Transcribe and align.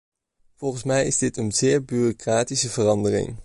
Volgens 0.55 0.83
mij 0.83 1.05
is 1.07 1.17
dit 1.17 1.37
een 1.37 1.51
zeer 1.51 1.85
bureaucratische 1.85 2.69
verandering. 2.69 3.37